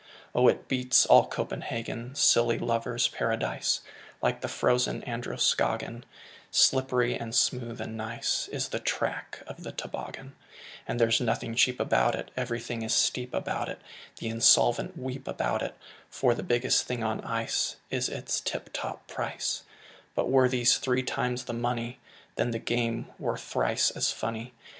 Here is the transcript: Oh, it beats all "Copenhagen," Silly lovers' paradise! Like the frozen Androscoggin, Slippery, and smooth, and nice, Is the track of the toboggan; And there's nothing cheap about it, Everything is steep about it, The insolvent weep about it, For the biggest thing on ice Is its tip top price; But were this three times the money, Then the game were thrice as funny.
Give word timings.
Oh, 0.33 0.47
it 0.47 0.67
beats 0.67 1.05
all 1.05 1.27
"Copenhagen," 1.27 2.15
Silly 2.15 2.57
lovers' 2.57 3.07
paradise! 3.07 3.81
Like 4.19 4.41
the 4.41 4.47
frozen 4.47 5.03
Androscoggin, 5.03 6.05
Slippery, 6.49 7.13
and 7.15 7.35
smooth, 7.35 7.79
and 7.79 7.95
nice, 7.97 8.47
Is 8.47 8.69
the 8.69 8.79
track 8.79 9.43
of 9.45 9.61
the 9.61 9.71
toboggan; 9.71 10.35
And 10.87 10.99
there's 10.99 11.21
nothing 11.21 11.53
cheap 11.53 11.79
about 11.79 12.15
it, 12.15 12.31
Everything 12.35 12.81
is 12.81 12.95
steep 12.95 13.31
about 13.31 13.69
it, 13.69 13.79
The 14.17 14.27
insolvent 14.29 14.97
weep 14.97 15.27
about 15.27 15.61
it, 15.61 15.75
For 16.09 16.33
the 16.33 16.41
biggest 16.41 16.87
thing 16.87 17.03
on 17.03 17.21
ice 17.21 17.75
Is 17.91 18.09
its 18.09 18.39
tip 18.41 18.71
top 18.73 19.05
price; 19.07 19.61
But 20.15 20.31
were 20.31 20.49
this 20.49 20.79
three 20.79 21.03
times 21.03 21.43
the 21.45 21.53
money, 21.53 21.99
Then 22.37 22.49
the 22.49 22.57
game 22.57 23.05
were 23.19 23.37
thrice 23.37 23.91
as 23.91 24.11
funny. 24.11 24.55